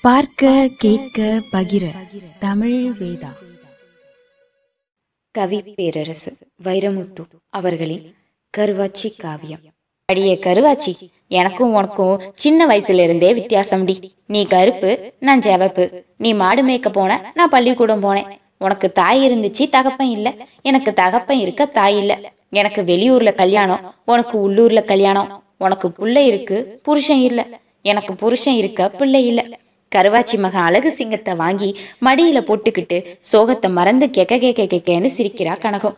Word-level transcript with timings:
பார்க்க 0.00 0.68
கேட்க 0.78 1.42
பகிர. 1.52 1.84
தமிழ் 2.38 2.92
வேதா. 3.00 3.32
கவி 5.30 5.60
பேரரசு 5.60 6.36
வைரமுத்து 6.64 7.24
அவர்களின் 7.48 8.14
கருவாச்சி 8.56 9.18
காவியம். 9.18 9.60
அடியே 10.04 10.34
கருவாச்சி 10.34 10.94
எனக்கும் 11.28 11.74
உனக்கும் 11.74 12.20
சின்ன 12.34 12.66
வயசுல 12.66 13.02
இருந்தே 13.02 13.32
வித்தியாசம்டி. 13.32 14.10
நீ 14.26 14.44
கருப்பு 14.44 15.12
நான் 15.20 15.40
ஜெவப்பு. 15.40 16.04
நீ 16.18 16.32
மாடு 16.32 16.64
மேய்க்க 16.64 16.88
போன 16.88 17.30
நான் 17.34 17.48
பள்ளிக்கூடம் 17.48 18.02
போனேன். 18.02 18.38
உனக்கு 18.58 18.92
தாய் 18.92 19.30
இருந்துச்சு 19.30 19.68
தகப்பன் 19.68 20.10
இல்ல. 20.10 20.34
எனக்கு 20.62 20.94
தகப்பன் 20.94 21.38
இருக்க 21.38 21.66
தாய் 21.66 21.96
இல்ல. 21.96 22.32
எனக்கு 22.50 22.82
வெளியூர்ல 22.82 23.34
கல்யாணம் 23.34 23.94
உனக்கு 24.06 24.50
உள்ளூர்ல 24.50 24.84
கல்யாணம். 24.84 25.44
உனக்கு 25.58 25.88
புள்ள 25.88 26.16
இருக்கு 26.16 26.80
புருஷன் 26.82 27.20
இல்ல. 27.20 27.46
எனக்கு 27.82 28.14
புருஷன் 28.14 28.54
இருக்க 28.54 28.88
பிள்ளை 28.88 29.26
இல்ல. 29.26 29.58
கருவாச்சி 29.92 30.36
மக 30.44 30.56
அழகு 30.68 30.90
சிங்கத்தை 30.98 31.32
வாங்கி 31.42 31.68
மடியில 32.06 32.38
போட்டுக்கிட்டு 32.48 32.98
சோகத்தை 33.30 33.68
மறந்து 33.78 34.06
கெக்க 34.16 34.38
கேக்க 34.44 34.62
கேக்கேன்னு 34.72 35.10
சிரிக்கிறா 35.16 35.54
கனகம். 35.64 35.96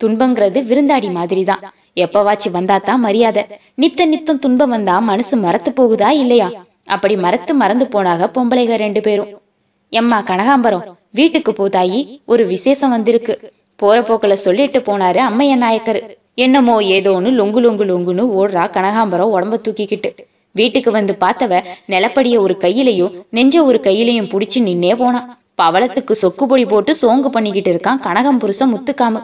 துன்பங்கிறது 0.00 0.58
விருந்தாடி 0.70 1.08
மாதிரி 1.18 1.42
தான் 1.50 1.62
எப்பவாச்சு 2.04 2.48
வந்தா 2.56 2.76
தான் 2.88 3.00
மரியாதை. 3.06 3.42
நித்த 3.82 4.06
நித்தம் 4.12 4.40
துன்பம் 4.44 4.72
வந்தா 4.74 4.94
மனசு 5.10 5.36
மறத்து 5.44 5.70
போகுதா 5.78 6.10
இல்லையா? 6.22 6.48
அப்படி 6.94 7.14
மறத்து 7.24 7.52
மறந்து 7.62 7.86
போனாக 7.94 8.30
பொம்பளைக 8.36 8.76
ரெண்டு 8.84 9.00
பேரும். 9.06 9.30
எம்மா 9.92 10.18
கனகாம்பரம் 10.30 10.86
வீட்டுக்கு 11.18 11.52
போதாயி 11.60 12.00
ஒரு 12.32 12.42
விசேஷம் 12.54 12.94
வந்திருக்கு. 12.96 13.34
போற 13.80 13.96
போக்குல 14.08 14.34
சொல்லிட்டு 14.46 14.80
போனாரு 14.88 15.20
அம்மைய 15.28 15.54
நாயக்கர். 15.64 16.00
என்னமோ 16.44 16.74
ஏதோன்னு 16.96 17.30
லொங்கு 17.40 17.60
லொங்கு 17.66 17.84
லொங்குன்னு 17.90 18.24
ஓடுறா 18.38 18.64
கனகாம்பரம் 18.76 19.32
உடம்ப 19.36 19.58
தூக்கிக்கிட்டு. 19.66 20.10
வீட்டுக்கு 20.52 20.90
வந்து 20.90 21.16
பார்த்தவ 21.20 21.64
நிலப்படிய 21.86 22.40
ஒரு 22.40 22.56
கையிலையும் 22.60 23.22
நெஞ்ச 23.30 23.62
ஒரு 23.62 23.80
கையிலையும் 23.82 24.30
புடிச்சு 24.32 24.58
நின்னே 24.58 24.96
போனான். 24.96 25.38
பவளத்துக்கு 25.62 26.14
சொக்கு 26.22 26.44
பொடி 26.46 26.64
போட்டு 26.64 26.94
சோங்கு 27.02 27.30
பண்ணிக்கிட்டு 27.30 27.70
இருக்கான் 27.74 28.00
கனகம் 28.06 28.38
புருஷன் 28.38 28.72
முத்துக்காமு. 28.74 29.20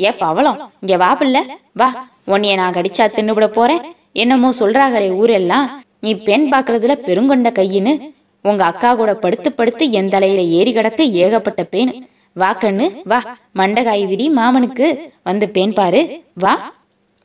ஏ 0.00 0.12
பவளம் 0.12 0.70
இங்க 0.80 0.96
வா 0.96 1.16
பிள்ள 1.20 1.38
வா. 1.72 2.08
உன்னைய 2.26 2.54
நான் 2.54 2.72
கடிச்சா 2.72 3.04
தின்னுபிட 3.16 3.46
போறேன். 3.46 3.80
என்னமோ 4.12 4.52
சொல்றாங்களே 4.58 5.10
ஊரெல்லாம். 5.10 5.66
நீ 6.00 6.14
பெண் 6.14 6.48
பாக்குறதுல 6.52 6.94
பெருங்கொண்ட 7.08 7.50
கையின்னு. 7.50 8.12
உங்க 8.40 8.64
அக்கா 8.64 8.94
கூட 8.94 9.14
படுத்து 9.14 9.52
படுத்து 9.52 9.90
என் 9.90 10.08
தலையில 10.08 10.40
ஏறி 10.40 10.72
கிடக்கு 10.74 11.00
ஏகப்பட்ட 11.10 11.62
பேன். 11.72 11.92
வா 12.32 12.56
கண்ணு 12.60 12.86
வா. 13.04 13.38
மண்டகாயுதிரி 13.56 14.30
மாமனுக்கு. 14.30 14.86
வந்து 15.22 15.46
பேன் 15.54 15.74
பாரு. 15.74 16.22
வா. 16.34 16.72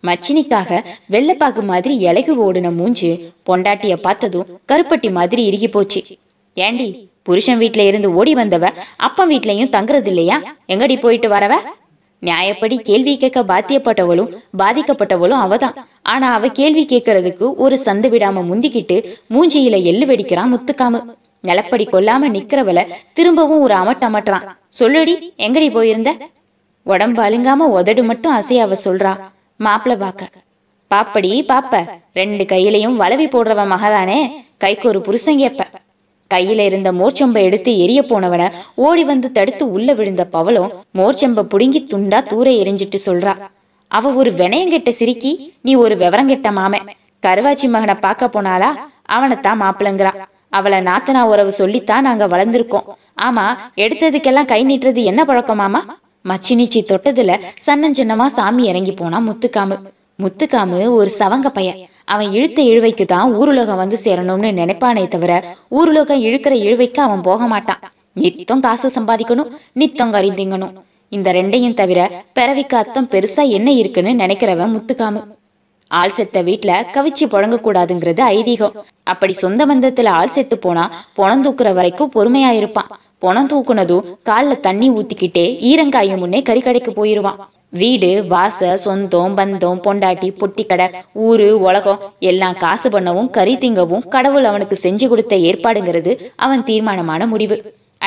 மச்சினிக்காக 0.08 0.80
வெள்ளப்பாக்கு 1.14 1.64
மாதிரி 1.72 1.96
இலகு 2.08 2.34
ஓடுன 2.46 2.72
மூஞ்சு 2.80 3.10
பொண்டாட்டிய 3.48 3.96
பார்த்ததும் 4.06 4.48
கருப்பட்டி 4.72 5.12
மாதிரி 5.18 5.44
இறுகி 5.46 5.68
போச்சு. 5.68 6.02
ஏண்டி 6.58 6.88
புருஷன் 7.24 7.58
வீட்ல 7.58 7.82
இருந்து 7.84 8.10
ஓடி 8.14 8.34
வந்தவ 8.36 8.66
அப்பன் 9.08 9.30
வீட்லயும் 9.30 9.74
தங்குறது 9.76 10.10
இல்லையா 10.14 10.38
எங்கடி 10.74 10.96
போயிட்டு 11.00 11.30
வரவ? 11.30 11.54
நியாயப்படி 12.22 12.76
கேள்வி 12.80 13.14
கேட்க 13.18 13.40
பாத்தியப்பட்டவளும் 13.52 14.32
பாதிக்கப்பட்டவளும் 14.58 15.42
அவதான். 15.46 15.76
ஆனா 16.02 16.28
அவ 16.34 16.48
கேள்வி 16.60 16.84
கேட்கறதுக்கு 16.86 17.46
ஒரு 17.56 17.76
சந்து 17.86 18.08
விடாம 18.14 18.44
முந்திக்கிட்டு 18.52 18.98
மூஞ்சியில 19.34 19.84
எள்ளு 19.92 20.06
வெடிக்கிறான் 20.06 20.54
முத்துக்காமு. 20.54 21.02
நிலப்படி 21.42 21.86
கொல்லாம 21.92 22.30
நிக்கிறவள 22.36 22.80
திரும்பவும் 23.14 23.62
ஒரு 23.62 23.74
அமட்டமட்டுறான் 23.74 24.48
சொல்லுடி 24.80 25.14
எங்கடி 25.38 25.68
போயிருந்த? 25.72 26.12
உடம்பு 26.86 27.22
அழுங்காம 27.24 27.68
உதடு 27.78 28.04
மட்டும் 28.04 28.36
அசைய 28.36 28.66
அவ 28.66 28.76
சொல்றா. 28.86 29.14
மாப்பிள 29.60 29.94
பாக்க 30.02 30.24
பாப்படி 30.92 31.32
பாப்ப. 31.52 31.74
ரெண்டு 32.18 32.44
கையிலையும் 32.52 32.98
வளவி 33.02 33.26
போடுறவ 33.28 33.62
மகதானே 33.72 34.20
கைக்கு 34.64 34.86
ஒரு 34.92 35.00
புருஷன் 35.08 35.40
கேப்ப. 35.42 35.64
கையில 36.32 36.66
இருந்த 36.70 36.90
மோர்ச்சொம்பை 37.00 37.42
எடுத்து 37.48 37.72
எரிய 37.84 38.00
போனவன 38.02 38.44
ஓடி 38.86 39.04
வந்து 39.12 39.28
தடுத்து 39.38 39.66
உள்ள 39.76 39.94
விழுந்த 40.00 40.24
பவளம் 40.36 40.72
மோர்ச்சொம்ப 41.00 41.46
புடுங்கி 41.54 41.82
துண்டா 41.94 42.20
தூர 42.32 42.48
எரிஞ்சிட்டு 42.62 43.00
சொல்றா. 43.08 43.34
அவ 43.92 44.14
ஒரு 44.22 44.32
வினயங்கெட்ட 44.42 44.92
சிரிக்கி 45.00 45.34
நீ 45.62 45.74
ஒரு 45.84 45.98
விவரங்கெட்ட 45.98 46.52
மாமன் 46.60 46.90
கருவாச்சி 47.24 47.68
மகனை 47.76 47.96
பார்க்க 48.06 48.34
போனாலா 48.36 48.72
அவனைத்தான் 49.16 49.62
மாப்பிளங்கிறா. 49.64 50.12
அவளை 50.58 50.80
நாத்தனா 50.90 51.22
உறவு 51.32 51.52
சொல்லித்தான் 51.62 52.06
நாங்க 52.08 52.26
வளர்ந்துருக்கோம். 52.34 52.88
ஆமா 53.28 53.46
எடுத்ததுக்கெல்லாம் 53.84 54.52
கை 54.52 54.62
நீட்டுறது 54.70 55.02
என்ன 55.12 55.22
பழக்கமாமா 55.30 55.82
மச்சினிச்சி 56.26 56.80
தொட்டதுல 56.90 57.34
சன்னஞ்சின்னமா 57.66 58.26
சாமி 58.38 58.64
இறங்கி 58.64 58.92
போனா 58.92 59.20
முத்துக்காமு. 59.28 59.76
முத்துக்காமு 60.24 60.80
ஒரு 61.00 61.10
சவங்க 61.20 61.48
பையன். 61.48 61.80
அவன் 62.14 62.30
இழுத்த 62.32 62.60
இழுவைக்கு 62.62 63.06
தான் 63.06 63.34
ஊருலகம் 63.40 63.82
வந்து 63.82 63.98
சேரணும்னு 64.04 64.50
நினைப்பானே 64.60 65.08
தவிர 65.08 65.32
ஊருலகம் 65.72 66.24
இழுக்கிற 66.28 66.54
இழுவைக்கு 66.66 67.00
அவன் 67.06 67.22
போக 67.22 67.48
மாட்டான். 67.48 67.82
நித்தம் 68.14 68.60
காசு 68.60 68.90
சம்பாதிக்கணும் 68.98 69.50
நித்தம் 69.74 70.14
கறிந்திங்கணும் 70.14 70.76
இந்த 71.10 71.32
ரெண்டையும் 71.34 71.74
தவிர 71.74 72.00
பிறவிக்கு 72.34 72.78
அர்த்தம் 72.78 73.10
பெருசா 73.12 73.44
என்ன 73.58 73.72
இருக்குன்னு 73.72 74.14
நினைக்கிறவன் 74.14 74.74
முத்துக்காமு. 74.76 75.22
ஆள் 75.88 76.16
செத்த 76.16 76.38
வீட்டுல 76.44 76.72
கவிச்சு 76.96 77.26
புழங்க 77.34 77.58
கூடாதுங்கிறது 77.66 78.22
ஐதீகம். 78.38 78.74
அப்படி 79.04 79.34
சொந்த 79.34 79.66
பந்தத்துல 79.66 80.14
ஆள் 80.20 80.34
செத்து 80.38 80.58
போனா 80.58 80.86
பொணம் 81.18 81.44
தூக்குற 81.46 81.70
வரைக்கும் 81.74 82.12
பொறுமையா 82.16 82.50
இருப்பான். 82.52 82.90
பணம் 83.24 83.48
தூக்குனதும் 83.52 84.08
கால்ல 84.30 84.60
தண்ணி 84.60 84.88
ஊத்திக்கிட்டே 84.90 85.46
ஈரங்காயும் 85.70 86.22
முன்னே 86.24 86.42
கறிக்கடைக்கு 86.50 86.92
போயிருவான். 86.98 87.40
வீடு 87.70 88.10
வாச 88.28 88.78
சொந்தம் 88.84 89.34
பந்தம் 89.38 89.80
பொண்டாட்டி 89.86 90.30
பொட்டிக்கடை 90.42 90.86
ஊரு 91.26 91.48
உலகம் 91.60 92.04
எல்லாம் 92.20 92.60
காசு 92.64 92.90
பண்ணவும் 92.90 93.30
கறி 93.30 93.56
திங்கவும் 93.58 94.08
கடவுள் 94.08 94.44
அவனுக்கு 94.44 94.78
செஞ்சு 94.84 95.08
கொடுத்த 95.08 95.36
ஏற்பாடுங்கிறது 95.50 96.14
அவன் 96.36 96.64
தீர்மானமான 96.64 97.28
முடிவு. 97.28 97.58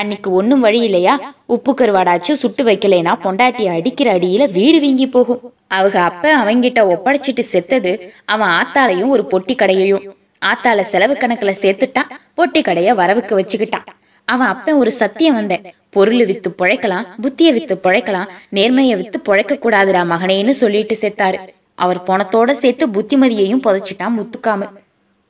அன்னைக்கு 0.00 0.28
ஒன்றும் 0.32 0.60
வழி 0.60 0.80
இல்லையா? 0.80 1.14
உப்பு 1.54 1.72
கருவாடாச்சும் 1.72 2.40
சுட்டு 2.42 2.64
வைக்கலைனா 2.64 3.12
பொண்டாட்டி 3.24 3.64
அடிக்கிற 3.76 4.08
அடியில 4.18 4.42
வீடு 4.52 4.80
வீங்கி 4.80 5.06
போகும். 5.06 5.42
அவங்க 5.68 5.98
அப்ப 6.00 6.24
அவங்கிட்ட 6.36 6.82
ஒப்படைச்சிட்டு 6.94 7.44
செத்தது 7.52 8.12
அவன் 8.24 8.52
ஆத்தாலையும் 8.60 9.14
ஒரு 9.16 9.24
பொட்டி 9.32 9.56
கடையையும் 9.56 10.04
ஆத்தால 10.50 10.80
செலவு 10.92 11.16
கணக்குல 11.20 11.52
சேர்த்துட்டான் 11.62 12.12
பொட்டி 12.36 12.60
கடைய 12.62 12.94
வரவுக்கு 13.00 13.34
வச்சுக்கிட்டான். 13.40 13.88
அவன் 14.32 14.50
அப்ப 14.54 14.74
ஒரு 14.82 14.90
சத்தியம் 15.00 15.38
வந்தேன் 15.38 15.64
பொருள் 15.94 16.24
வித்து 16.30 16.50
பொழைக்கலாம் 16.58 17.06
புத்திய 17.22 17.48
வித்து 17.56 17.74
பொழைக்கலாம் 17.84 18.28
நேர்மையை 18.56 18.96
வித்து 19.00 19.18
பொழைக்க 19.28 19.54
கூடாதுடா 19.62 20.02
மகனேன்னு 20.12 20.54
சொல்லிட்டு 20.62 20.96
செத்தாரு. 21.02 21.38
அவர் 21.84 22.00
பணத்தோட 22.08 22.50
சேர்த்து 22.62 22.86
புத்திமதியையும் 22.96 23.62
புதைச்சிட்டான் 23.66 24.16
முத்துக்காமு. 24.18 24.66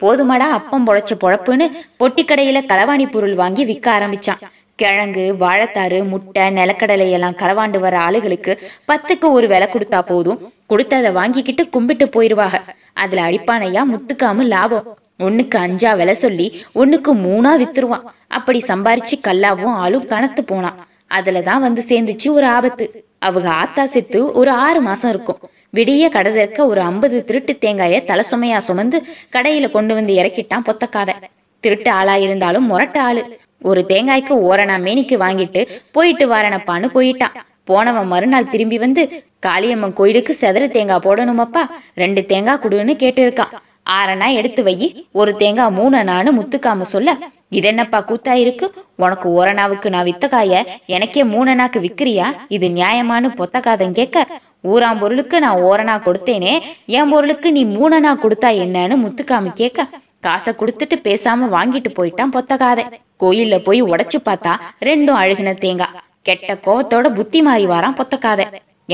போதுமாடா 0.00 0.48
அப்பம் 0.58 0.86
பொழைச்ச 0.88 1.14
பொழப்புன்னு 1.22 1.66
பொட்டி 2.00 2.22
கடையில 2.26 2.58
களவாணி 2.72 3.06
பொருள் 3.14 3.34
வாங்கி 3.40 3.64
விற்க 3.70 3.86
ஆரம்பிச்சான். 3.96 4.42
கிழங்கு 4.80 5.24
வாழைத்தாறு 5.40 5.98
முட்டை 6.10 6.44
நிலக்கடலை 6.58 7.08
எல்லாம் 7.16 7.38
களவாண்டு 7.42 7.78
வர 7.84 7.94
ஆளுகளுக்கு 8.06 8.52
பத்துக்கு 8.90 9.26
ஒரு 9.36 9.46
விலை 9.52 9.66
கொடுத்தா 9.72 10.00
போதும். 10.10 10.40
கொடுத்ததை 10.70 11.10
வாங்கிக்கிட்டு 11.18 11.62
கும்பிட்டு 11.74 12.06
போயிருவாங்க 12.14 12.58
அதுல 13.02 13.22
அடிப்பானையா 13.28 13.82
முத்துக்காமு 13.92 14.44
லாபம். 14.54 14.86
ஒன்றுக்கு 15.26 15.56
அஞ்சா 15.66 15.92
விலை 16.00 16.14
சொல்லி 16.24 16.46
ஒன்றுக்கு 16.80 17.12
மூணா 17.26 17.52
வித்துருவான். 17.62 18.06
அப்படி 18.38 18.60
சம்பாரிச்சு 18.70 19.16
கல்லாவும் 19.28 19.76
ஆளும் 19.84 20.08
கணத்து 20.12 20.42
போனான். 20.52 20.78
அதில் 21.18 21.46
தான் 21.48 21.64
வந்து 21.66 21.82
சேர்ந்துச்சு 21.88 22.28
ஒரு 22.38 22.46
ஆபத்து. 22.56 22.84
அவங்க 23.28 23.48
ஆத்தா 23.62 23.84
செத்து 23.94 24.20
ஒரு 24.40 24.50
ஆறு 24.66 24.80
மாசம் 24.88 25.10
இருக்கும். 25.14 25.40
விடிய 25.76 26.04
கடை 26.14 26.30
திறக்க 26.32 26.60
ஒரு 26.72 26.80
ஐம்பது 26.90 27.16
திருட்டு 27.28 27.52
தேங்காய 27.64 27.98
தலை 28.10 28.24
சுமையா 28.30 28.58
சுமந்து 28.68 28.98
கடையில 29.34 29.66
கொண்டு 29.76 29.92
வந்து 29.98 30.12
இறக்கிட்டான் 30.20 30.66
பொத்தக்காத 30.68 31.16
திருட்டு 31.64 31.90
ஆளா 31.98 32.14
இருந்தாலும் 32.26 32.68
முரட்ட 32.70 32.98
ஆளு. 33.08 33.22
ஒரு 33.70 33.80
தேங்காய்க்கு 33.90 34.34
ஓரணா 34.48 34.76
மேனிக்கு 34.86 35.16
வாங்கிட்டு 35.24 35.62
போயிட்டு 35.96 36.26
வாரணப்பான்னு 36.34 36.88
போயிட்டான். 36.96 37.34
போனவன் 37.70 38.08
மறுநாள் 38.12 38.52
திரும்பி 38.52 38.78
வந்து 38.84 39.02
காளியம்மன் 39.46 39.98
கோயிலுக்கு 39.98 40.32
செதற 40.40 40.64
தேங்காய் 40.76 41.04
போடணுமப்பா. 41.06 41.62
ரெண்டு 42.02 42.22
தேங்காய் 42.30 42.62
கொடுன்னு 42.64 42.94
கேட்டு 43.02 43.20
இருக்கான் 43.26 43.52
ஆறனா 43.90 44.26
எடுத்து 44.34 44.62
வை 44.62 44.74
ஒரு 45.12 45.30
தேங்காய் 45.36 45.76
மூணனான்னு 45.76 46.30
முத்துக்காம 46.32 46.86
சொல்ல 46.90 47.10
இது 47.50 47.66
என்னப்பா 47.68 47.98
கூத்தா 48.00 48.32
இருக்கு? 48.34 48.66
உனக்கு 48.96 49.26
ஓரணாவுக்கு 49.30 49.88
நான் 49.90 50.04
வித்த 50.04 50.26
காய 50.28 50.52
எனக்கே 50.86 51.22
மூணனாக்கு 51.32 51.78
விக்கிறியா? 51.80 52.26
இது 52.48 52.66
நியாயமானு 52.70 53.28
பொத்தக்காதன் 53.38 53.92
கேட்க 53.92 54.18
ஊராம் 54.64 54.98
பொருளுக்கு 54.98 55.36
நான் 55.40 55.62
ஓரணா 55.62 55.94
கொடுத்தேனே 56.00 56.52
என் 56.90 57.10
பொருளுக்கு 57.10 57.50
நீ 57.52 57.62
மூணனா 57.74 58.12
கொடுத்தா 58.16 58.50
என்னன்னு 58.64 58.96
முத்துக்காம 59.04 59.52
கேட்க 59.54 59.86
காசை 60.20 60.52
கொடுத்துட்டு 60.54 60.96
பேசாம 61.04 61.48
வாங்கிட்டு 61.52 61.90
போயிட்டான் 61.98 62.34
பொத்தக்காதை 62.34 62.84
கோயில்ல 63.20 63.58
போய் 63.62 63.80
உடைச்சு 63.88 64.18
பார்த்தா 64.24 64.52
ரெண்டும் 64.82 65.20
அழுகின 65.20 65.54
தேங்காய் 65.58 65.96
கெட்ட 66.26 66.54
கோவத்தோட 66.66 67.08
புத்தி 67.14 67.40
மாறி 67.42 67.66
வாரான் 67.66 67.98
பொத்தக்காதை 67.98 68.44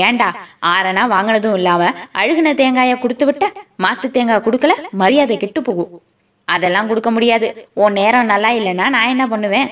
ஏண்டா? 0.05 0.27
ஆறனா 0.71 1.03
வாங்கினதும் 1.13 1.57
இல்லாம 1.59 1.81
அழுகுன 2.19 2.53
தேங்காய 2.61 2.93
கொடுத்து 3.03 3.25
விட்ட? 3.25 3.45
மாத்து 3.83 4.07
தேங்காய் 4.15 4.45
கொடுக்கல? 4.47 4.73
மரியாதை 5.01 5.37
கெட்டு 5.37 5.61
போகும் 5.61 5.93
அதெல்லாம் 6.47 6.89
கொடுக்க 6.89 7.09
முடியாது. 7.11 7.47
உன் 7.83 7.97
நேரம் 8.01 8.31
நல்லா 8.33 8.49
இல்லைன்னா 8.59 8.85
நான் 8.95 9.11
என்ன 9.13 9.25
பண்ணுவேன்? 9.33 9.69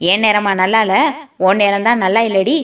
என் 0.00 0.24
நேரமா 0.26 0.52
நல்லா 0.62 0.80
இல்ல? 0.86 0.96
உன் 1.46 1.60
நேரம் 1.62 1.86
தான் 1.88 2.02
நல்லா 2.04 2.20
இல்லடி. 2.28 2.56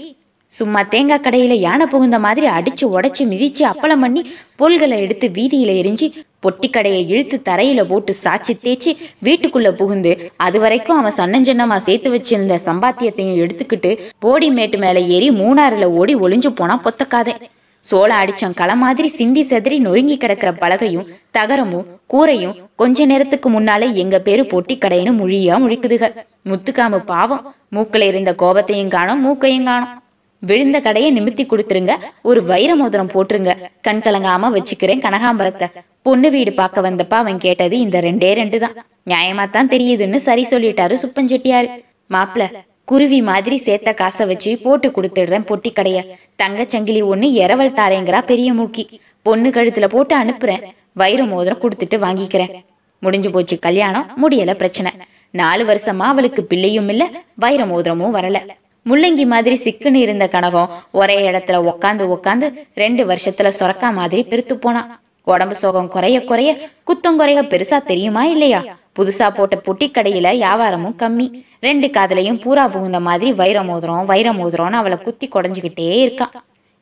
சும்மா 0.58 0.82
தேங்காய் 0.82 1.24
கடையில 1.24 1.54
யானை 1.66 1.86
புகுந்த 1.86 2.18
மாதிரி 2.18 2.46
அடிச்சு 2.46 2.84
உடைச்சு 2.96 3.22
மிதிச்சு 3.32 3.64
அப்பளம் 3.70 4.02
பண்ணி 4.04 4.22
பொல்களை 4.56 4.98
எடுத்து 4.98 5.28
வீதியில 5.28 5.72
எரிஞ்சு 5.82 6.06
பொட்டி 6.42 6.70
கடையை 6.70 7.08
இழுத்து 7.08 7.42
தரையில 7.44 7.84
போட்டு 7.84 8.14
சாச்சி 8.24 8.52
தேய்ச்சி 8.64 8.92
வீட்டுக்குள்ள 9.24 9.70
புகுந்து 9.70 10.32
அது 10.36 10.60
வரைக்கும் 10.60 10.98
அவன் 10.98 11.16
சன்னஞ்சன்னமா 11.16 11.76
சேர்த்து 11.76 12.10
வச்சிருந்த 12.14 12.58
சம்பாத்தியத்தையும் 12.64 13.40
எடுத்துக்கிட்டு 13.44 13.98
போடி 14.18 14.50
மேட்டு 14.50 14.78
மேல 14.78 15.00
ஏறி 15.00 15.30
மூணாறுல 15.30 15.84
ஓடி 15.84 16.16
ஒளிஞ்சு 16.16 16.48
போனா 16.48 16.80
பொத்தக்காதே. 16.84 17.34
சோளம் 17.80 18.18
அடிச்சம் 18.18 18.54
களை 18.54 18.74
மாதிரி 18.76 19.08
சிந்தி 19.08 19.42
செதறி 19.42 19.78
நொறுங்கி 19.78 20.16
கிடக்கிற 20.16 20.52
பலகையும் 20.52 21.08
தகரமும் 21.38 21.88
கூரையும் 22.12 22.54
கொஞ்ச 22.76 23.04
நேரத்துக்கு 23.04 23.48
முன்னாலே 23.48 23.94
எங்க 23.94 24.18
பேரு 24.18 24.42
பொட்டி 24.42 24.74
கடைன்னு 24.74 25.12
முழியா 25.22 25.56
முழிக்குதுக. 25.64 26.12
முத்துக்காமு 26.50 26.98
பாவம். 27.04 27.54
மூக்கில் 27.68 28.02
இருந்த 28.02 28.34
கோபத்தையும் 28.38 28.94
காணும் 28.96 29.20
மூக்கையும் 29.20 29.64
காணும். 29.64 30.01
விழுந்த 30.48 30.80
கடையை 30.80 31.10
நிமித்தி 31.18 31.44
கொடுத்துருங்க. 31.46 31.94
ஒரு 32.22 32.40
வைர 32.44 32.70
மோதிரம் 32.76 33.12
போட்டுருங்க. 33.14 33.52
கண் 33.80 34.02
கலங்காம 34.04 34.50
வச்சுக்கிறேன் 34.56 35.04
கனகாம்பரத்தை. 35.06 35.68
பொண்ணு 36.06 36.30
வீடு 36.30 36.52
பார்க்க 36.52 36.86
வந்தப்ப 36.88 37.14
அவன் 37.22 37.38
கேட்டது 37.38 37.78
இந்த 37.78 38.00
ரெண்டே 38.00 38.30
ரெண்டு 38.40 38.58
தான் 38.58 38.76
நியாயமா 39.10 39.44
தான் 39.50 39.68
தெரியுதுன்னு 39.68 40.16
சரி 40.16 40.44
சொல்லிட்டாரு 40.50 40.96
சுப்பஞ்செட்டியாரு 41.02 41.68
மாப்பிள 42.14 42.44
குருவி 42.90 43.18
மாதிரி 43.22 43.56
சேர்த்த 43.56 43.90
காசை 43.92 44.26
வச்சு 44.26 44.50
போட்டு 44.62 44.88
கொடுத்துடுறேன் 44.88 45.46
பொட்டி 45.50 45.70
கடைய. 45.72 45.98
தங்கச்சங்கிலி 46.42 47.02
ஒண்ணு 47.12 47.26
இரவல் 47.42 47.76
தாரேங்கிறா 47.78 48.20
பெரிய 48.30 48.48
மூக்கி. 48.52 48.84
பொண்ணு 49.22 49.50
கழுத்துல 49.50 49.88
போட்டு 49.88 50.14
அனுப்புறேன். 50.22 50.64
வைர 50.92 51.22
மோதிரம் 51.24 51.62
கொடுத்துட்டு 51.62 51.98
வாங்கிக்கிறேன். 52.06 52.52
முடிஞ்சு 52.98 53.30
போச்சு 53.30 53.58
கல்யாணம் 53.58 54.08
முடியல 54.22 54.54
பிரச்சனை. 54.54 54.92
நாலு 55.30 55.64
வருஷமா 55.64 56.08
அவளுக்கு 56.12 56.44
பிள்ளையும் 56.44 56.88
இல்ல 56.88 57.04
வைர 57.34 57.64
மோதிரமும் 57.64 58.14
வரல. 58.18 58.40
முள்ளங்கி 58.86 59.26
மாதிரி 59.26 59.56
சிக்குன்னு 59.64 59.94
இருந்த 59.94 60.28
கனகம் 60.32 60.70
ஒரே 60.90 61.30
இடத்துல 61.30 61.56
உக்காந்து 61.70 62.04
உக்காந்து 62.14 62.46
ரெண்டு 62.74 63.04
வருஷத்துல 63.06 63.52
சொரக்கா 63.60 63.92
மாதிரி 63.92 64.22
பெருத்து 64.22 64.58
போனான் 64.58 64.98
உடம்பு 65.26 65.54
சோகம் 65.54 65.88
குறைய 65.88 66.24
குறைய 66.24 66.50
குத்தம் 66.84 67.16
குறைய 67.16 67.42
பெருசா 67.42 67.82
தெரியுமா 67.82 68.24
இல்லையா? 68.24 68.60
புதுசா 68.98 69.34
போட்ட 69.34 69.60
பொட்டி 69.66 69.86
கடையில 69.88 70.32
வியாபாரமும் 70.32 70.96
கம்மி. 70.98 71.26
ரெண்டு 71.60 71.86
காதுலயும் 71.86 72.40
பூரா 72.42 72.68
புகுந்த 72.68 73.00
மாதிரி 73.00 73.32
வைர 73.32 73.62
மோதிரம் 73.62 74.04
வைர 74.04 74.32
மோதிரம்னு 74.32 74.72
அவளை 74.72 74.98
குத்தி 74.98 75.28
குடஞ்சுக்கிட்டே 75.28 75.86
இருக்கான் 76.04 76.34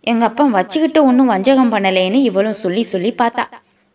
எங்க 0.04 0.24
அப்பா 0.24 0.44
வச்சுக்கிட்டு 0.44 1.04
ஒன்னும் 1.04 1.26
வஞ்சகம் 1.26 1.72
பண்ணலேன்னு 1.72 2.14
இவளும் 2.14 2.52
சொல்லி 2.52 2.82
சொல்லி 2.82 3.14
பார்த்தா. 3.18 3.44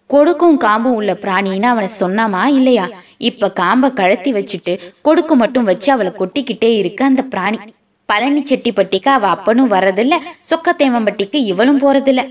கொடுக்கும் 0.10 0.60
காம்பும் 0.60 0.94
உள்ள 0.94 1.14
பிராணின்னு 1.14 1.64
அவனை 1.64 1.90
சொன்னாமா 2.00 2.46
இல்லையா? 2.46 2.86
இப்ப 3.18 3.52
காம்பை 3.52 3.90
கழத்தி 3.92 4.32
வச்சுட்டு 4.32 4.74
கொடுக்கு 5.02 5.36
மட்டும் 5.36 5.64
வச்சு 5.64 5.92
அவளை 5.92 6.12
கொட்டிக்கிட்டே 6.20 6.78
இருக்கு 6.78 7.06
அந்த 7.06 7.22
பிராணி. 7.24 7.60
பழனி 8.06 8.42
செட்டிப்பட்டிக்கு 8.42 9.10
அவ 9.10 9.28
அப்பனும் 9.28 9.72
வர்றதில்ல 9.72 10.16
சொக்கத்தேவம்பட்டிக்கு 10.50 11.36
இவளும் 11.52 11.82
போறதில்ல. 11.82 12.22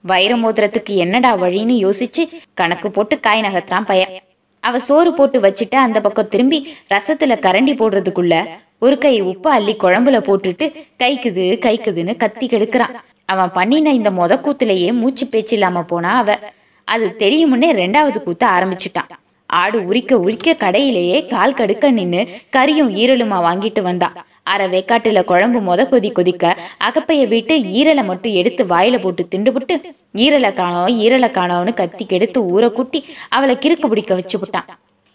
வைர 0.00 0.36
மோதிரத்துக்கு 0.36 0.94
என்னடா 1.04 1.36
வழின்னு 1.36 1.74
யோசிச்சு 1.84 2.22
கணக்கு 2.54 2.90
போட்டு 2.90 3.20
காய் 3.20 3.40
நகர்த்தான் 3.40 3.84
பையன். 3.84 4.12
அவ 4.60 4.78
சோறு 4.78 5.14
போட்டு 5.14 5.40
வச்சுட்டு 5.40 5.74
அந்த 5.74 6.00
பக்கம் 6.00 6.28
திரும்பி 6.28 6.58
ரசத்துல 6.90 7.34
கரண்டி 7.46 7.72
போடுறதுக்குள்ள 7.80 8.48
ஒரு 8.78 8.98
கை 8.98 9.20
உப்பு 9.20 9.50
அள்ளி 9.50 9.74
குழம்புல 9.74 10.18
போட்டுட்டு 10.28 10.66
கைக்குது 10.98 11.44
கைக்குதுன்னு 11.66 12.16
கத்தி 12.16 12.46
கெடுக்கிறான். 12.46 12.94
அவன் 13.24 13.52
பண்ணின 13.52 13.92
இந்த 13.92 14.10
மொத 14.10 14.32
கூத்துலயே 14.40 14.92
மூச்சு 14.92 15.26
பேச்சு 15.26 15.52
இல்லாம 15.52 15.82
போனா 15.82 16.16
அவ. 16.16 16.38
அது 16.84 17.14
தெரியுமுன்னே 17.18 17.70
ரெண்டாவது 17.82 18.18
கூத்த 18.26 18.44
ஆரம்பிச்சிட்டான். 18.56 19.10
ஆடு 19.46 19.84
உரிக்க 19.84 20.18
உரிக்க 20.18 20.56
கடையிலேயே 20.58 21.18
கால் 21.26 21.54
கடுக்க 21.54 21.90
நின்னு 21.90 22.28
கறியும் 22.56 22.92
ஈரலுமா 23.02 23.38
வாங்கிட்டு 23.48 23.82
வந்தான் 23.82 24.16
அரை 24.46 24.66
வேக்காட்டுல 24.68 25.24
குழம்பு 25.24 25.60
மொத 25.60 25.82
கொதி 25.88 26.12
கொதிக்க 26.12 26.44
அகப்பைய 26.78 27.28
விட்டு 27.28 27.54
ஈரலை 27.78 28.04
மட்டும் 28.04 28.32
எடுத்து 28.32 28.64
வாயில 28.64 29.00
போட்டு 29.00 29.28
திண்டுபுட்டு 29.30 29.76
ஈரலை 30.14 30.52
காணோம் 30.52 30.90
ஈரலை 31.04 31.30
காணோம்னு 31.30 31.74
கத்தி 31.74 32.06
கெடுத்து 32.06 32.40
ஊற 32.54 32.72
கூட்டி 32.72 33.00
அவளை 33.28 33.56
கிறுக்கு 33.56 33.86
பிடிக்க 33.86 34.14
வச்சு 34.14 34.38
விட்டான் 34.38 34.68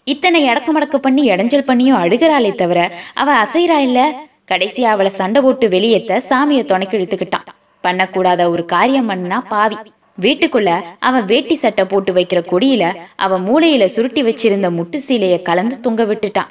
இத்தனை 0.06 0.40
இடக்கு 0.44 0.72
மடக்கு 0.72 0.96
பண்ணி 0.96 1.22
இடைஞ்சல் 1.30 1.68
பண்ணியும் 1.70 2.00
அழுகிறாளே 2.02 2.54
தவிர 2.54 2.80
அவ 3.14 3.28
அசைறா 3.44 3.78
இல்ல. 3.78 4.00
கடைசியா 4.50 4.88
அவளை 4.94 5.10
சண்டை 5.10 5.42
போட்டு 5.42 5.68
வெளியேத்த 5.68 6.20
சாமியை 6.28 6.64
துணைக்கு 6.64 6.98
இழுத்துக்கிட்டான். 6.98 7.48
பண்ணக்கூடாத 7.84 8.48
ஒரு 8.50 8.64
காரியம் 8.64 9.06
பண்ணா 9.06 9.38
பாவி. 9.48 9.76
வீட்டுக்குள்ள 10.20 10.70
அவன் 10.98 11.24
வேட்டி 11.24 11.54
சட்டை 11.54 11.84
போட்டு 11.84 12.12
வைக்கிற 12.12 12.40
கொடியில 12.52 12.84
அவன் 13.16 13.44
மூளையில 13.48 13.84
சுருட்டி 13.84 14.22
வச்சிருந்த 14.22 14.70
முட்டு 14.78 15.00
சீலைய 15.08 15.42
கலந்து 15.42 15.80
தொங்க 15.80 16.04
விட்டுட்டான். 16.04 16.50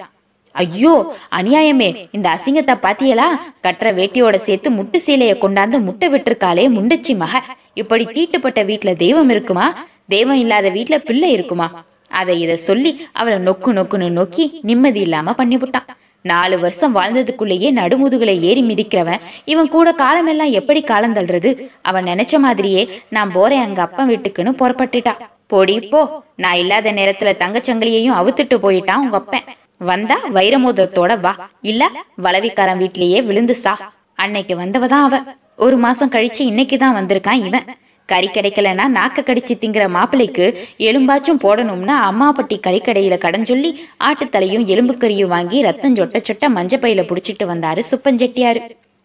ஐயோ 0.52 1.16
அநியாயமே. 1.32 2.08
இந்த 2.12 2.30
அசிங்கத்தை 2.30 2.76
பாத்தியலா 2.82 3.28
கட்டுற 3.64 3.94
வேட்டியோட 3.94 4.36
சேர்த்து 4.36 4.70
முட்டு 4.70 4.98
சீலைய 5.06 5.34
கொண்டாந்து 5.36 5.82
முட்டை 5.82 6.10
விட்டுருக்காளே 6.10 6.66
முண்டச்சி 6.70 7.18
மக. 7.18 7.44
இப்படி 7.74 8.06
தீட்டுப்பட்ட 8.06 8.64
வீட்டுல 8.64 8.96
தெய்வம் 8.96 9.30
இருக்குமா? 9.30 9.74
தெய்வம் 10.08 10.38
இல்லாத 10.38 10.70
வீட்டுல 10.70 10.98
பிள்ளை 10.98 11.32
இருக்குமா? 11.32 11.84
அதை 12.08 12.42
இத 12.42 12.56
சொல்லி 12.56 13.08
அவளை 13.12 13.38
நொக்கு 13.38 13.70
நொக்குன்னு 13.70 14.10
நோக்கி 14.10 14.60
நிம்மதி 14.62 15.00
இல்லாம 15.00 15.32
பண்ணிவிட்டான். 15.32 15.88
நாலு 16.22 16.60
வருஷம் 16.60 16.96
வாழ்ந்ததுக்குள்ளேயே 16.96 17.70
நடுமுதுகளை 17.72 18.40
ஏறி 18.40 18.62
மிதிக்கிறவன் 18.62 19.20
இவன் 19.46 19.68
கூட 19.68 19.92
காலமெல்லாம் 19.92 20.52
எப்படி 20.52 20.82
காலம் 20.82 21.16
தள்ளுறது? 21.16 21.70
அவன் 21.82 22.06
நினைச்ச 22.06 22.40
மாதிரியே 22.40 22.90
நான் 23.10 23.32
போறேன் 23.32 23.62
அங்க 23.62 23.82
அப்பன் 23.82 24.10
வீட்டுக்குன்னு 24.10 24.52
புறப்பட்டுட்டான். 24.60 25.22
போடி 25.48 25.80
போ. 25.80 26.24
நான் 26.36 26.56
இல்லாத 26.56 26.92
நேரத்துல 26.92 27.32
தங்கச்சங்கிலியையும் 27.40 28.18
அவுத்துட்டு 28.20 28.58
போயிட்டான் 28.58 28.96
உங்க 28.96 29.18
அப்பன். 29.18 29.44
வந்தா 29.82 30.18
வைரமோதத்தோட 30.34 31.20
வா. 31.20 31.50
இல்ல 31.62 31.84
வளவிக்காரன் 32.18 32.80
வீட்லயே 32.80 33.24
விழுந்து 33.24 33.56
சா. 33.56 33.74
அன்னைக்கு 34.16 34.56
வந்தவதான் 34.56 35.04
அவ. 35.04 35.20
ஒரு 35.58 35.78
மாசம் 35.78 36.12
கழிச்சு 36.12 36.40
இன்னைக்கு 36.40 36.78
தான் 36.78 36.96
வந்திருக்கான் 36.96 37.46
இவன். 37.48 37.68
கறி 38.10 38.28
கிடைக்கலன்னா 38.28 38.86
நாக்க 38.90 39.24
கடிச்சு 39.24 39.54
திங்கிற 39.56 39.90
மாப்பிள்ளைக்கு 39.90 40.46
எலும்பாச்சும் 40.80 41.42
போடணும்னா 41.44 41.96
அம்மாப்பட்டி 42.10 42.60
கறிக்கடையில 42.68 43.18
கடன் 43.18 43.46
சொல்லி 43.46 43.70
ஆட்டுத்தலையும் 44.04 44.68
எலும்புக்கறியும் 44.68 45.28
வாங்கி 45.28 45.62
ரத்தம் 45.62 45.96
சொட்ட 45.96 46.20
சொட்ட 46.20 46.50
மஞ்சப்பையில 46.50 47.04
புடிச்சிட்டு 47.04 47.46
வந்தாரு 47.46 47.84
சுப்பஞ்செட்டியாரு 47.92 48.62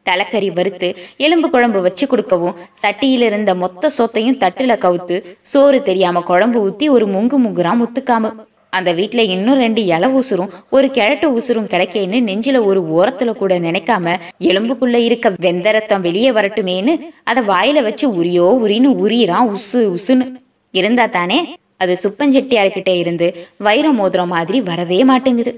தலைக்கறி 0.06 0.52
வறுத்து 0.52 0.88
எலும்பு 1.16 1.50
குழம்பு 1.50 1.80
வச்சு 1.80 2.06
கொடுக்கவும் 2.06 2.56
சட்டியில 2.82 3.22
இருந்த 3.22 3.54
மொத்த 3.54 3.90
சோத்தையும் 3.98 4.38
தட்டுல 4.38 4.78
கவுத்து 4.78 5.16
சோறு 5.42 5.82
தெரியாம 5.82 6.20
குழம்பு 6.20 6.58
ஊத்தி 6.68 6.90
ஒரு 6.90 7.06
முங்கு 7.06 7.38
முங்குறான் 7.38 7.80
முத்துக்காமு. 7.82 8.30
அந்த 8.78 8.90
வீட்டுல 8.92 9.22
இன்னும் 9.34 9.58
ரெண்டு 9.58 9.80
இல 9.84 10.04
உசுரும் 10.20 10.52
ஒரு 10.70 10.86
கிழட்டு 10.90 11.26
உசுரும் 11.38 11.70
கிடைக்கேன்னு 11.72 12.18
நெஞ்சில 12.28 12.58
ஒரு 12.64 12.80
ஓரத்துல 12.96 13.32
கூட 13.32 13.58
நினைக்காம 13.58 14.14
எலும்புக்குள்ள 14.50 14.98
இருக்க 15.08 15.32
வெந்த 15.46 15.70
ரத்தம் 15.70 16.04
வெளியே 16.06 16.30
வரட்டுமேன்னு 16.30 16.94
அதை 17.24 17.42
வாயில 17.52 17.82
வச்சு 17.82 18.06
உரியோ 18.22 18.48
உரின்னு 18.64 18.90
உரியறான் 19.04 19.50
உசு 19.56 19.80
உசுன்னு. 19.96 20.26
இருந்தா 20.74 21.06
தானே 21.06 21.38
அது 21.76 21.94
சுப்பஞ்செட்டியார்கிட்ட 22.02 22.90
இருந்து 23.02 23.26
வைர 23.58 23.86
மோதிரம் 23.90 24.32
மாதிரி 24.34 24.60
வரவே 24.60 24.98
மாட்டேங்குது. 25.04 25.52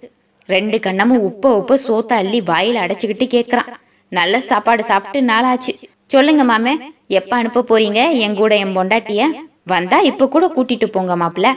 ரெண்டு 0.49 0.76
கண்ணமும் 0.87 1.25
உப்ப 1.29 1.45
உப்ப 1.61 1.79
சோத்த 1.87 2.12
அள்ளி 2.21 2.40
வாயில 2.40 2.81
அடைச்சுக்கிட்டு 2.85 3.26
கேக்குறான். 3.35 3.71
நல்ல 4.12 4.40
சாப்பாடு 4.40 4.85
சாப்பிட்டு 4.85 5.21
நாளாச்சு. 5.33 5.73
சொல்லுங்க 6.07 6.43
மாமே 6.45 6.75
எப்ப 7.19 7.33
அனுப்ப 7.37 7.64
போறீங்க? 7.69 8.00
என் 8.19 8.37
கூட 8.40 8.52
என் 8.57 8.76
பொண்டாட்டிய? 8.76 9.23
வந்தா 9.64 9.99
இப்ப 10.11 10.29
கூட 10.29 10.47
கூட்டிட்டு 10.57 10.87
போங்க 10.87 11.17
மாப்பிள்ள. 11.17 11.50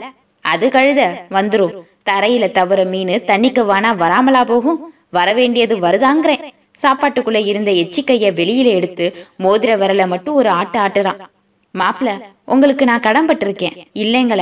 அது 0.52 0.68
கழுத 0.76 1.02
வந்துரும் 1.38 1.76
தரையில 2.10 2.46
தவற 2.58 2.82
மீன் 2.92 3.14
தண்ணிக்கு 3.30 3.62
வானா 3.72 3.90
வராமலா 4.04 4.42
போகும். 4.52 4.80
வர 5.18 5.30
வேண்டியது 5.40 5.76
வருதாங்கிறேன். 5.86 6.44
சாப்பாட்டுக்குள்ள 6.82 7.40
இருந்த 7.52 7.70
எச்சிக்கைய 7.82 8.26
வெளியில 8.40 8.68
எடுத்து 8.80 9.06
மோதிர 9.46 9.72
விரல 9.82 10.04
மட்டும் 10.14 10.38
ஒரு 10.42 10.50
ஆட்டு 10.60 10.78
ஆட்டுறான். 10.86 11.20
மாப்பிள 11.76 12.10
உங்களுக்கு 12.54 12.84
நான் 12.90 13.06
கடன்பட்டிருக்கேன் 13.08 13.76
இல்லைங்கள 14.04 14.42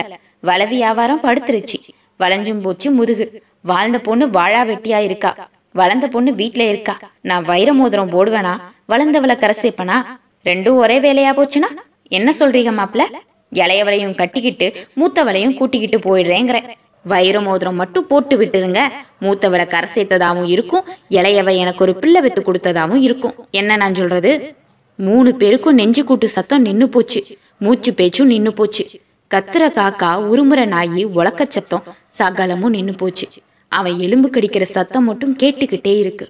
வளவி 0.49 0.75
வியாபாரம் 0.75 1.23
படுத்துருச்சு. 1.23 1.77
வளைஞ்சும் 2.19 2.61
போச்சு 2.65 2.87
முதுகு. 2.91 3.25
வாழ்ந்த 3.71 3.97
பொண்ணு 4.07 4.25
வாழா 4.37 4.61
வெட்டியா 4.71 4.99
இருக்கா? 5.07 5.31
வளர்ந்த 5.75 6.05
பொண்ணு 6.13 6.31
வீட்டுல 6.41 6.63
இருக்கா? 6.73 6.93
நான் 7.29 7.47
வைர 7.49 7.69
மோதிரம் 7.79 8.13
போடுவேனா? 8.15 8.53
வளர்ந்தவளை 8.91 9.35
கரசேப்பனா 9.43 9.97
ரெண்டும் 10.45 10.79
ஒரே 10.83 10.97
வேலையா 11.05 11.31
போச்சுன்னா 11.39 11.69
என்ன 12.17 12.29
சொல்றீங்க 12.39 12.71
மாப்பிள்ள 12.79 13.05
இளையவளையும் 13.53 14.15
கட்டிக்கிட்டு 14.15 14.73
மூத்தவளையும் 14.95 15.53
கூட்டிக்கிட்டு 15.53 15.99
போயிடுறேங்கிற. 15.99 16.69
வைர 17.03 17.41
மோதிரம் 17.41 17.75
மட்டும் 17.75 18.07
போட்டு 18.07 18.41
விட்டுருங்க. 18.41 18.81
மூத்தவளை 19.21 19.67
கரை 19.67 19.89
சேர்த்ததாவும் 19.95 20.49
இருக்கும். 20.49 20.85
இளையவ 21.09 21.57
எனக்கு 21.57 21.83
ஒரு 21.83 21.95
பிள்ளை 21.95 22.21
வித்து 22.21 22.41
கொடுத்ததாவும் 22.41 22.95
இருக்கும். 22.95 23.33
என்ன 23.51 23.75
நான் 23.75 23.93
சொல்றது? 23.93 24.55
மூணு 24.95 25.35
பேருக்கும் 25.35 25.73
நெஞ்சு 25.73 26.03
கூட்டு 26.03 26.29
சத்தம் 26.29 26.61
நின்னு 26.61 26.89
போச்சு. 26.89 27.23
மூச்சு 27.57 27.93
பேச்சும் 27.93 28.27
நின்னு 28.27 28.53
போச்சு. 28.53 28.85
கத்துற 29.33 29.71
காக்கா 29.75 30.17
உருமுற 30.31 30.65
நாயி 30.65 31.03
உலக்க 31.03 31.45
சத்தம் 31.49 31.83
சகலமும் 32.07 32.69
நின்னு 32.69 32.93
போச்சு. 32.93 33.27
அவன் 33.67 33.99
எலும்பு 33.99 34.29
கடிக்கிற 34.29 34.63
சத்தம் 34.63 35.03
மட்டும் 35.03 35.37
கேட்டுக்கிட்டே 35.37 35.97
இருக்கு. 35.97 36.29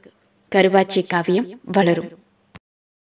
கருவாச்சி 0.56 1.08
காவியம் 1.08 1.60
வளரும். 1.64 2.10